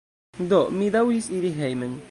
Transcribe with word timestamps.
Do, 0.53 0.61
mi 0.79 0.89
daŭris 0.97 1.29
iri 1.39 1.53
hejmen. 1.61 1.99